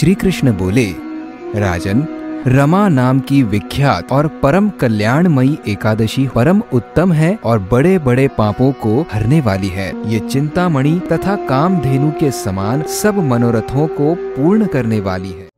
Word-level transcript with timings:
श्री 0.00 0.14
कृष्ण 0.14 0.52
बोले, 0.52 0.94
राजन, 1.60 2.06
रमा 2.46 2.88
नाम 2.88 3.20
की 3.20 3.42
विख्यात 3.42 4.12
और 4.12 4.26
परम 4.26 4.70
कल्याणमयी 4.70 5.58
एकादशी 5.68 6.28
परम 6.28 6.62
उत्तम 6.72 7.12
है 7.12 7.38
और 7.44 7.58
बड़े 7.58 7.98
बड़े 7.98 8.28
पापों 8.28 8.72
को 8.72 9.06
हरने 9.12 9.40
वाली 9.40 9.68
है। 9.68 10.10
ये 10.10 10.18
चिंतामणि 10.18 11.00
तथा 11.12 11.36
कामधेनु 11.36 12.10
के 12.10 12.30
समान 12.30 12.82
सब 12.82 13.14
मनोरथों 13.14 13.86
को 13.86 14.14
पूर्ण 14.14 14.66
करने 14.66 15.00
वाली 15.00 15.30
है। 15.30 15.50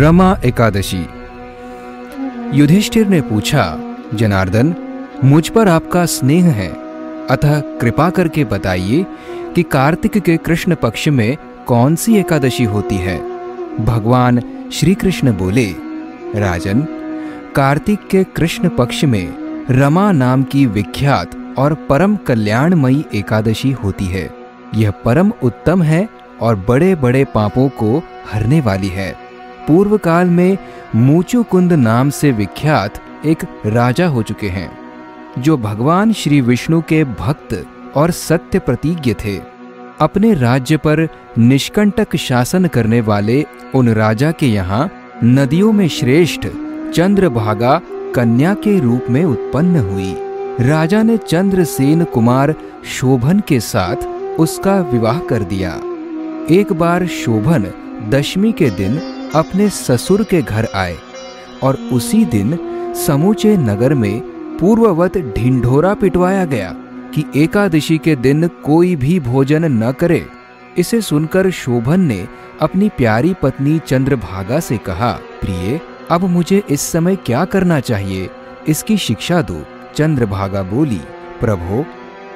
रमा 0.00 0.38
एकादशी। 0.44 1.06
युधिष्ठिर 2.54 3.06
ने 3.06 3.20
पूछा 3.20 3.89
जनार्दन, 4.14 4.74
मुझ 5.24 5.48
पर 5.48 5.68
आपका 5.68 6.06
स्नेह 6.06 6.46
है। 6.46 6.68
अतः 7.30 7.60
कृपा 7.60 8.10
करके 8.10 8.44
बताइए 8.44 9.06
कि 9.54 9.62
कार्तिक 9.62 10.18
के 10.18 10.36
कृष्ण 10.36 10.74
पक्ष 10.74 11.08
में 11.08 11.36
कौन 11.66 11.96
सी 11.96 12.16
एकादशी 12.16 12.64
होती 12.64 12.96
है। 12.96 13.18
भगवान 13.84 14.42
श्री 14.72 14.94
कृष्ण 14.94 15.32
बोले, 15.32 15.74
राजन, 16.36 16.80
कार्तिक 17.56 18.08
के 18.10 18.24
कृष्ण 18.24 18.68
पक्ष 18.68 19.04
में 19.04 19.34
रमा 19.70 20.12
नाम 20.12 20.42
की 20.42 20.66
विख्यात 20.66 21.54
और 21.58 21.74
परम 21.74 22.16
कल्याणमयी 22.16 23.04
एकादशी 23.14 23.70
होती 23.70 24.04
है। 24.04 24.30
यह 24.74 24.90
परम 24.90 25.32
उत्तम 25.42 25.82
है 25.82 26.08
और 26.40 26.64
बड़े 26.68 26.94
बड़े 26.94 27.24
पापों 27.24 27.68
को 27.68 28.02
हरने 28.32 28.60
वाली 28.60 28.88
है। 28.88 29.16
पूर्व 29.68 29.98
काल 29.98 30.26
में 30.26 30.58
मूचुकुंद 30.94 31.72
नाम 31.72 32.10
से 32.10 32.30
विख्यात 32.30 32.98
एक 33.26 33.44
राजा 33.66 34.06
हो 34.06 34.22
चुके 34.22 34.48
हैं, 34.48 34.70
जो 35.38 35.56
भगवान 35.56 36.12
श्री 36.12 36.40
विष्णु 36.40 36.80
के 36.80 37.04
भक्त 37.04 37.66
और 37.96 38.10
सत्य 38.10 38.58
प्रतिज्ञ 38.58 39.14
थे। 39.14 39.36
अपने 40.00 40.34
राज्य 40.34 40.76
पर 40.76 41.08
निष्कंटक 41.38 42.16
शासन 42.16 42.66
करने 42.66 43.00
वाले 43.00 43.44
उन 43.74 43.88
राजा 43.88 44.30
के 44.30 44.46
यहाँ 44.46 44.90
नदियों 45.24 45.72
में 45.72 45.88
श्रेष्ठ 45.88 46.46
चंद्रभागा 46.94 47.80
कन्या 48.14 48.54
के 48.54 48.78
रूप 48.80 49.06
में 49.10 49.24
उत्पन्न 49.24 49.80
हुई। 49.80 50.14
राजा 50.60 51.02
ने 51.02 51.16
चंद्रसेन 51.16 52.04
कुमार 52.04 52.54
शोभन 52.84 53.40
के 53.40 53.60
साथ 53.60 53.96
उसका 54.40 54.80
विवाह 54.80 55.18
कर 55.18 55.42
दिया। 55.42 55.70
एक 56.50 56.72
बार 56.72 57.06
शोभन 57.06 57.70
दशमी 58.08 58.52
के 58.52 58.70
दिन 58.70 58.98
अपने 59.34 59.68
ससुर 59.68 60.24
के 60.24 60.42
घर 60.42 60.68
आए 60.74 60.96
और 61.62 61.74
उसी 61.92 62.24
दिन 62.24 62.58
समूचे 62.94 63.56
नगर 63.56 63.94
में 63.94 64.20
पूर्ववत 64.58 65.18
ढिंढोरा 65.18 65.94
पिटवाया 65.94 66.44
गया 66.44 66.72
कि 67.14 67.24
एकादशी 67.36 67.98
के 67.98 68.16
दिन 68.16 68.48
कोई 68.48 68.96
भी 68.96 69.20
भोजन 69.20 69.64
न 69.64 69.92
करे। 69.92 70.26
इसे 70.78 71.00
सुनकर 71.00 71.50
शोभन 71.50 72.00
ने 72.00 72.28
अपनी 72.60 72.88
प्यारी 72.88 73.34
पत्नी 73.42 73.78
चंद्रभागा 73.78 74.60
से 74.60 74.78
कहा, 74.78 75.12
प्रिय, 75.12 75.80
अब 76.10 76.24
मुझे 76.24 76.62
इस 76.70 76.80
समय 76.80 77.16
क्या 77.16 77.44
करना 77.44 77.80
चाहिए? 77.80 78.30
इसकी 78.68 78.96
शिक्षा 78.96 79.42
दो। 79.42 79.62
चंद्रभागा 79.94 80.62
बोली, 80.62 81.00
प्रभो, 81.40 81.86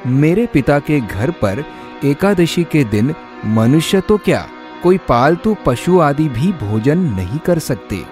मेरे 0.06 0.46
पिता 0.46 0.78
के 0.78 1.00
घर 1.00 1.30
पर 1.30 1.64
एकादशी 2.04 2.64
के 2.64 2.84
दिन 2.84 3.14
मनुष्य 3.46 4.00
तो 4.00 4.18
क्या 4.18 4.46
कोई 4.82 4.98
पालतू 4.98 5.56
पशु 5.66 6.00
आदि 6.00 6.28
भी 6.28 6.52
भोजन 6.52 6.98
नहीं 6.98 7.38
कर 7.38 7.58
सकते? 7.58 8.02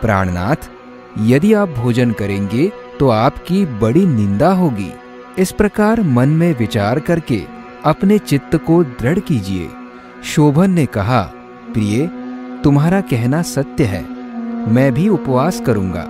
प्राणनाथ 0.00 0.70
यदि 1.18 1.52
आप 1.52 1.68
भोजन 1.68 2.10
करेंगे 2.10 2.72
तो 3.00 3.08
आपकी 3.08 3.66
बड़ी 3.66 4.06
निंदा 4.06 4.52
होगी। 4.52 4.92
इस 5.38 5.52
प्रकार 5.52 6.02
मन 6.02 6.28
में 6.28 6.58
विचार 6.58 7.00
करके 7.00 7.42
अपने 7.84 8.18
चित्त 8.18 8.56
को 8.56 8.84
दृढ़ 8.84 9.18
कीजिए। 9.18 9.68
शोभन 10.24 10.70
ने 10.70 10.86
कहा, 10.86 11.22
प्रिय, 11.72 12.10
तुम्हारा 12.64 13.00
कहना 13.00 13.42
सत्य 13.42 13.84
है। 13.84 14.04
मैं 14.72 14.94
भी 14.94 15.08
उपवास 15.08 15.60
करूँगा। 15.60 16.06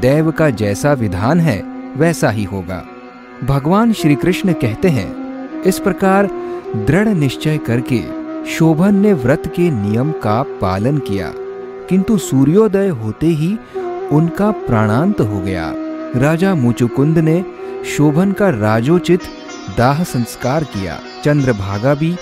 देव 0.00 0.30
का 0.30 0.50
जैसा 0.50 0.92
विधान 0.92 1.40
है, 1.40 1.64
वैसा 1.96 2.30
ही 2.30 2.44
होगा। 2.44 2.84
भगवान 3.44 3.92
श्री 3.92 4.14
कृष्ण 4.14 4.52
कहते 4.52 4.88
हैं, 4.88 5.16
इस 5.62 5.78
प्रकार 5.78 6.26
दृढ़ 6.76 7.08
निश्चय 7.08 7.58
करके 7.58 8.04
शोभन 8.46 8.94
ने 8.94 9.12
व्रत 9.12 9.52
के 9.56 9.70
नियम 9.70 10.12
का 10.12 10.42
पालन 10.42 10.98
किया। 10.98 11.32
किंतु 11.88 12.18
सूर्योदय 12.18 12.88
होते 12.88 13.26
ही 13.26 13.58
उनका 14.12 14.50
प्राणांत 14.50 15.20
हो 15.20 15.40
गया। 15.40 15.72
राजा 16.16 16.54
मुचुकुंद 16.54 17.18
ने 17.18 17.44
शोभन 17.86 18.32
का 18.32 18.48
राजोचित 18.50 19.20
दाह 19.78 20.02
संस्कार 20.04 20.64
किया। 20.64 20.98
चंद्रभागा 21.24 21.94
भी 21.94 22.14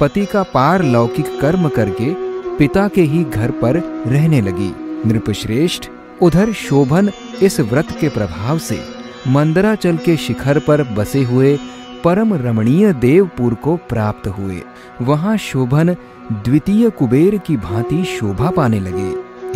पति 0.00 0.24
का 0.26 0.42
पार 0.42 0.82
लौकिक 0.82 1.40
कर्म 1.40 1.68
करके 1.68 2.12
पिता 2.58 2.88
के 2.88 3.02
ही 3.02 3.24
घर 3.24 3.50
पर 3.50 3.76
रहने 4.06 4.40
लगी। 4.40 4.72
नृपश्रेष्ठ 5.06 5.88
उधर 6.22 6.52
शोभन 6.52 7.10
इस 7.42 7.60
व्रत 7.60 7.96
के 8.00 8.08
प्रभाव 8.08 8.58
से 8.58 8.80
मंदराचल 9.28 9.96
के 9.96 10.16
शिखर 10.16 10.58
पर 10.58 10.82
बसे 10.94 11.22
हुए 11.22 11.58
परम 12.04 12.34
रमणीय 12.34 12.92
देवपुर 12.92 13.54
को 13.54 13.76
प्राप्त 13.88 14.28
हुए। 14.28 14.62
वहाँ 15.02 15.36
शोभन 15.36 15.96
द्वितीय 16.32 16.90
कुबेर 16.90 17.36
की 17.38 17.56
भांति 17.56 18.04
शोभा 18.04 18.50
पाने 18.50 18.80
लगे। 18.80 19.10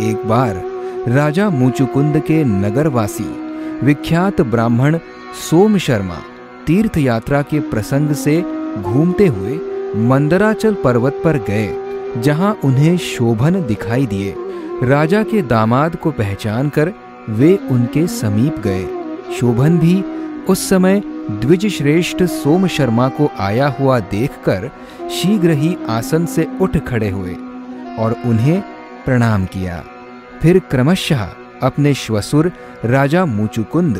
एक 0.09 0.25
बार 0.25 0.72
राजा 1.07 1.49
मुचुकुंद 1.49 2.17
के 2.19 2.43
नगरवासी, 2.43 3.23
विख्यात 3.85 4.39
ब्राह्मण 4.41 4.97
सोम 5.39 5.77
शर्मा 5.77 6.19
तीर्थ 6.67 6.97
यात्रा 6.97 7.41
के 7.41 7.59
प्रसंग 7.59 8.11
से 8.13 8.39
घूमते 8.81 9.27
हुए 9.27 9.59
मंदराचल 10.01 10.73
पर्वत 10.73 11.19
पर 11.23 11.37
गए, 11.49 12.21
जहाँ 12.21 12.53
उन्हें 12.63 12.97
शोभन 12.97 13.61
दिखाई 13.67 14.05
दिए। 14.05 14.35
राजा 14.83 15.23
के 15.23 15.41
दामाद 15.41 15.95
को 15.95 16.11
पहचान 16.11 16.69
कर 16.69 16.93
वे 17.29 17.55
उनके 17.71 18.07
समीप 18.07 18.59
गए। 18.59 18.85
शोभन 19.39 19.77
भी 19.79 20.01
उस 20.49 20.69
समय 20.69 21.01
द्विज 21.31 21.65
श्रेष्ठ 21.67 22.23
सोम 22.23 22.67
शर्मा 22.67 23.07
को 23.09 23.29
आया 23.39 23.67
हुआ 23.79 23.99
देखकर 23.99 24.69
शीघ्र 25.11 25.49
ही 25.51 25.77
आसन 25.89 26.25
से 26.25 26.47
उठ 26.61 26.77
खड़े 26.77 27.09
हुए 27.09 27.35
और 27.99 28.15
उन्हें 28.25 28.61
प्रणाम 29.05 29.45
किया। 29.45 29.83
फिर 30.43 30.59
क्रमशः 30.59 31.21
अपने 31.63 31.93
श्वसुर 31.93 32.51
राजा 32.85 33.25
मुचुकुंद, 33.25 33.97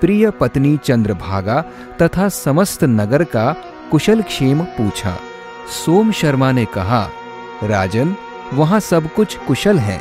प्रिय 0.00 0.30
पत्नी 0.30 0.76
चंद्रभागा 0.76 1.64
तथा 2.02 2.28
समस्त 2.28 2.84
नगर 2.84 3.24
का 3.24 3.56
कुशल 3.90 4.22
क्षेम 4.22 4.62
पूछा। 4.62 5.16
सोम 5.84 6.12
शर्मा 6.12 6.52
ने 6.52 6.64
कहा, 6.64 7.10
राजन, 7.64 8.16
वहाँ 8.54 8.80
सब 8.80 9.12
कुछ 9.14 9.36
कुशल 9.36 9.78
है। 9.78 10.00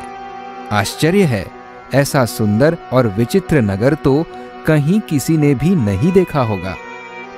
आश्चर्य 0.72 1.24
है, 1.24 1.46
ऐसा 1.94 2.26
सुंदर 2.26 2.78
और 2.94 3.08
विचित्र 3.08 3.62
नगर 3.62 3.94
तो 3.94 4.26
कहीं 4.68 5.00
किसी 5.00 5.38
ने 5.38 5.56
भी 5.56 5.76
नहीं 5.76 6.12
देखा 6.12 6.42
होगा। 6.42 6.76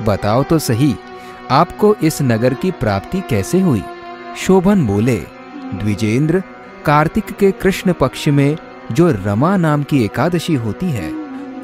बताओ 0.02 0.44
तो 0.44 0.59
सही, 0.59 0.96
आपको 1.52 1.96
इस 1.96 2.22
नगर 2.22 2.53
की 2.53 2.72
प्राप्ति 2.72 3.22
कैसे 3.30 3.59
हुई? 3.59 3.84
शोभन 4.38 4.88
बोले, 4.88 5.18
द्विजेंद्र 5.74 6.44
कार्तिक 6.86 7.26
के 7.26 7.52
कृष्ण 7.52 7.94
पक्ष 7.94 8.28
में 8.28 8.58
जो 8.92 9.12
रमा 9.12 9.58
नाम 9.58 9.84
की 9.84 10.04
एकादशी 10.06 10.56
होती 10.56 10.86
है, 10.86 11.12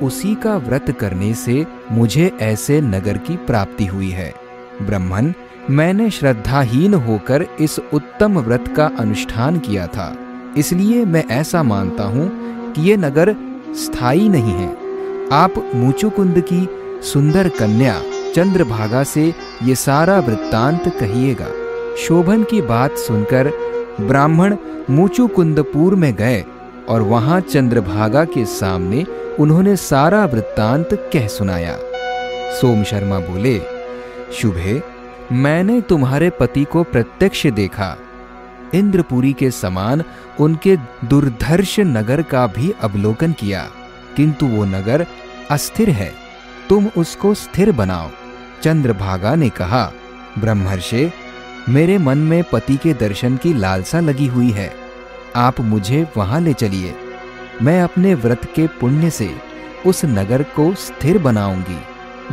उसी 0.02 0.36
का 0.36 0.58
व्रत 0.58 0.92
करने 1.00 1.34
से 1.34 1.66
मुझे 1.92 2.32
ऐसे 2.42 2.82
नगर 2.82 3.18
की 3.18 3.38
प्राप्ति 3.38 3.86
हुई 3.86 4.10
है। 4.10 4.34
ब्रह्मन 4.82 5.34
मैंने 5.70 6.10
श्रद्धाहीन 6.10 6.94
होकर 6.94 7.46
इस 7.60 7.80
उत्तम 7.94 8.40
व्रत 8.40 8.74
का 8.78 8.92
अनुष्ठान 9.00 9.60
किया 9.60 9.88
था। 9.88 10.16
इसलिए 10.58 11.06
मैं 11.06 11.26
ऐसा 11.26 11.64
मानता 11.64 12.04
हूँ 12.04 12.32
कि 12.74 12.82
ये 12.82 12.98
नगर 12.98 13.36
स्थायी 13.76 14.30
नहीं 14.30 14.54
है। 14.54 14.76
आप 15.32 15.72
मुचुकुंद 15.76 16.44
की 16.54 16.68
सुंदर 17.08 17.50
कन्या 17.50 18.02
चंद्रभागा 18.36 19.04
से 19.04 19.34
ये 19.64 19.76
सारा 19.76 20.20
वृत्तांत 20.20 20.88
कहिएगा। 21.00 21.48
शोभन 21.98 22.44
की 22.44 22.62
बात 22.62 22.92
सुनकर 22.92 23.52
ब्राह्मण 24.00 24.56
मुचुकुंदपुर 24.90 25.96
में 25.96 26.14
गए 26.16 26.44
और 26.90 27.02
वहाँ 27.02 27.42
चंद्रभागा 27.42 28.26
के 28.26 28.46
सामने 28.46 29.06
उन्होंने 29.40 29.76
सारा 29.76 30.26
वृत्तांत 30.26 30.90
कह 31.14 31.28
सुनाया। 31.28 31.78
सोम 32.56 32.84
शर्मा 32.84 33.20
बोले, 33.20 33.60
शुभे, 34.34 34.82
मैंने 35.32 35.82
तुम्हारे 35.82 36.30
पति 36.30 36.64
को 36.64 36.84
प्रत्यक्ष 36.84 37.48
देखा। 37.48 37.98
इंद्रपुरी 38.74 39.34
के 39.34 39.52
समान 39.52 40.04
उनके 40.40 40.78
दुर्धर्ष 41.06 41.80
नगर 41.80 42.22
का 42.22 42.48
भी 42.48 42.74
अवलोकन 42.82 43.32
किया, 43.32 43.68
किंतु 44.16 44.46
वो 44.46 44.66
नगर 44.66 45.06
अस्थिर 45.52 45.90
है। 45.90 46.12
तुम 46.70 46.88
उसको 46.98 47.34
स्थिर 47.34 47.72
बनाओ। 47.72 48.10
चंद्रभागा 48.64 49.36
ने 49.36 49.50
कहा, 49.50 49.92
ब्रह्मर्षे 50.40 51.12
मेरे 51.70 51.98
मन 51.98 52.18
में 52.18 52.44
पति 52.44 52.78
के 52.78 52.94
दर्शन 52.94 53.38
की 53.38 53.54
लालसा 53.54 54.00
लगी 54.00 54.28
हुई 54.28 54.52
है। 54.52 54.74
आप 55.36 55.60
मुझे 55.62 56.08
वहाँ 56.18 56.42
ले 56.42 56.54
चलिए। 56.54 56.94
मैं 57.62 57.82
अपने 57.82 58.14
व्रत 58.16 58.46
के 58.56 58.68
पुण्य 58.68 59.10
से 59.10 59.32
उस 59.86 60.06
नगर 60.06 60.44
को 60.44 60.74
स्थिर 60.76 61.18
बनाऊँगी। 61.18 61.78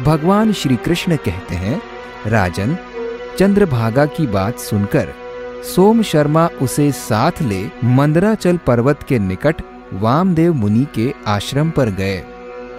भगवान 0.02 0.52
श्री 0.52 0.76
कृष्ण 0.76 1.16
कहते 1.16 1.54
हैं, 1.54 1.82
राजन, 2.26 2.76
चंद्रभागा 3.38 4.06
की 4.06 4.26
बात 4.26 4.58
सुनकर 4.58 5.08
सोम 5.74 6.02
शर्मा 6.02 6.48
उसे 6.62 6.92
साथ 6.92 7.42
ले 7.42 7.70
मंदराचल 7.84 8.56
पर्वत 8.56 9.02
के 9.02 9.18
निकट 9.18 9.56
वामदेव 9.92 10.54
मुनि 10.54 10.86
के 10.94 11.14
आश्रम 11.26 11.70
पर 11.70 11.90
गए। 11.90 12.22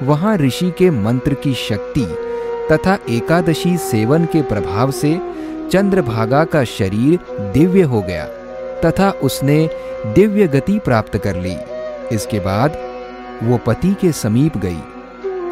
वहाँ 0.03 0.37
ऋषि 0.37 0.71
के 0.77 0.89
मंत्र 0.89 1.33
की 1.33 1.53
शक्ति 1.53 2.05
तथा 2.71 2.97
एकादशी 3.09 3.77
सेवन 3.77 4.25
के 4.25 4.41
प्रभाव 4.41 4.91
से 4.91 5.37
चंद्रभागा 5.71 6.43
का 6.43 6.63
शरीर 6.63 7.19
दिव्य 7.53 7.81
हो 7.81 8.01
गया, 8.01 8.25
तथा 8.85 9.09
उसने 9.23 9.69
दिव्य 10.05 10.47
गति 10.47 10.79
प्राप्त 10.79 11.17
कर 11.17 11.35
ली। 11.35 11.55
इसके 12.11 12.39
बाद 12.39 12.77
वो 13.43 13.57
पति 13.57 13.93
के 13.93 14.11
समीप 14.11 14.57
गई। 14.57 14.79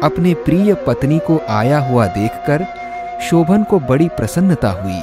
अपने 0.02 0.34
प्रिय 0.34 0.74
पत्नी 0.86 1.18
को 1.18 1.40
आया 1.48 1.78
हुआ 1.78 2.06
देखकर 2.06 2.64
शोभन 3.22 3.62
को 3.62 3.78
बड़ी 3.80 4.08
प्रसन्नता 4.08 4.70
हुई। 4.70 5.02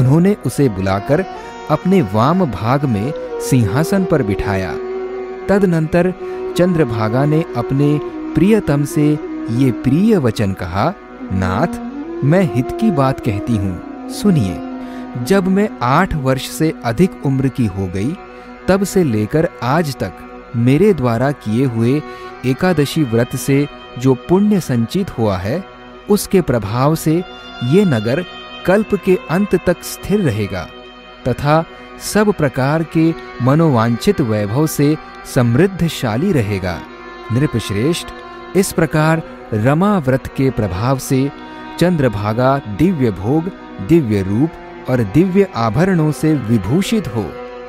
उन्होंने 0.00 0.36
उसे 0.46 0.68
बुलाकर 0.68 1.24
अपने 1.70 2.02
वाम 2.02 2.44
भाग 2.50 2.84
में 2.84 3.12
सिंहासन 3.40 4.04
पर 4.04 4.22
बिठाया। 4.22 4.72
तदनंतर 5.48 6.12
चंद्रभागा 6.56 7.24
ने 7.24 7.44
अपने 7.56 7.98
प्रियतम 8.34 8.84
से 8.84 9.08
ये 9.50 9.70
प्रिय 9.84 10.16
वचन 10.16 10.52
कहा, 10.52 10.92
नाथ, 11.32 11.80
मैं 12.24 12.42
हित 12.54 12.70
की 12.80 12.90
बात 12.90 13.20
कहती 13.20 13.56
हूँ। 13.56 13.91
सुनिए, 14.10 14.60
जब 15.24 15.48
मैं 15.48 15.68
आठ 15.82 16.14
वर्ष 16.14 16.48
से 16.48 16.72
अधिक 16.84 17.26
उम्र 17.26 17.48
की 17.48 17.66
हो 17.66 17.86
गई, 17.86 18.16
तब 18.68 18.84
से 18.84 19.04
लेकर 19.04 19.48
आज 19.62 19.94
तक 19.96 20.12
मेरे 20.56 20.92
द्वारा 20.94 21.30
किए 21.32 21.64
हुए 21.64 22.00
एकादशी 22.46 23.02
व्रत 23.02 23.36
से 23.36 23.66
जो 23.98 24.14
पुण्य 24.28 24.60
संचित 24.60 25.18
हुआ 25.18 25.36
है, 25.36 25.64
उसके 26.10 26.40
प्रभाव 26.40 26.94
से 26.94 27.24
ये 27.64 27.84
नगर 27.84 28.24
कल्प 28.66 28.94
के 28.94 29.18
अंत 29.30 29.54
तक 29.66 29.82
स्थिर 29.82 30.20
रहेगा 30.20 30.66
तथा 31.28 31.64
सब 32.12 32.32
प्रकार 32.32 32.82
के 32.96 33.12
मनोवांछित 33.42 34.20
वैभव 34.20 34.66
से 34.66 34.96
समृद्धशाली 35.34 36.32
रहेगा। 36.32 36.80
नृपश्रेष्ठ, 37.32 38.06
इस 38.56 38.72
प्रकार 38.72 39.22
रमा 39.52 39.98
व्रत 39.98 40.26
के 40.26 40.50
प्रभाव 40.50 40.98
से 40.98 41.30
चंद्रभागा 41.78 42.56
दिव्य 42.78 43.10
भोग 43.10 43.50
दिव्य 43.88 44.22
रूप 44.22 44.90
और 44.90 45.02
दिव्य 45.14 45.48
आभरणों 45.56 46.10
से 46.12 46.34
विभूषित 46.34 47.08
हो, 47.08 47.24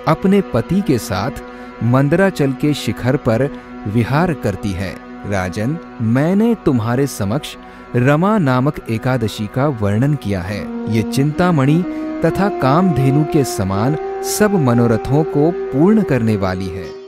अपने 0.07 0.41
पति 0.41 0.81
के 0.81 0.97
साथ 0.97 1.43
मंदराचल 1.83 2.51
के 2.51 2.73
शिखर 2.73 3.17
पर 3.17 3.49
विहार 3.87 4.33
करती 4.33 4.71
है। 4.71 4.95
राजन, 5.27 5.77
मैंने 6.01 6.55
तुम्हारे 6.55 7.07
समक्ष 7.07 7.55
रमा 7.95 8.37
नामक 8.37 8.79
एकादशी 8.89 9.47
का 9.47 9.67
वर्णन 9.81 10.13
किया 10.13 10.41
है। 10.41 10.61
ये 10.93 11.01
चिंतामणि 11.03 11.83
तथा 12.25 12.49
कामधेनु 12.59 13.23
के 13.23 13.43
समान 13.43 13.97
सब 14.23 14.53
मनोरथों 14.55 15.23
को 15.23 15.51
पूर्ण 15.51 16.03
करने 16.03 16.35
वाली 16.37 16.67
है। 16.67 17.02